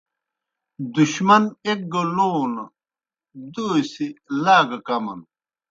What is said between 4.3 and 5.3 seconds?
لا گہ کمَن